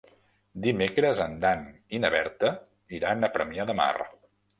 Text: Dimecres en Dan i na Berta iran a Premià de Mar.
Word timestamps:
Dimecres 0.67 1.19
en 1.25 1.35
Dan 1.43 1.61
i 1.97 1.99
na 2.05 2.11
Berta 2.15 2.51
iran 3.01 3.29
a 3.29 3.31
Premià 3.37 3.67
de 3.73 3.77
Mar. 3.83 3.93